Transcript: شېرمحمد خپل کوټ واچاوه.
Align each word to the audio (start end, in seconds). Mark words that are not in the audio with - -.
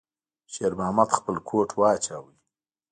شېرمحمد 0.53 1.09
خپل 1.17 1.35
کوټ 1.49 1.69
واچاوه. 1.79 2.31